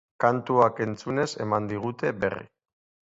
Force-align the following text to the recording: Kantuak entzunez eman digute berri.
Kantuak 0.23 0.79
entzunez 0.87 1.27
eman 1.47 1.69
digute 1.73 2.15
berri. 2.25 2.47